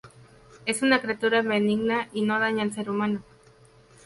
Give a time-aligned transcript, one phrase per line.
[0.65, 3.21] Es una criatura benigna y no daña al ser humano.